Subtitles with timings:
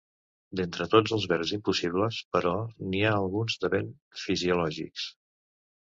[0.59, 2.55] D'entre tots els verbs impossibles, però,
[2.89, 3.93] n'hi ha alguns de ben
[4.23, 5.05] fisiològics.